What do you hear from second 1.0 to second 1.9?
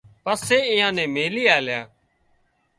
ميلِي آليا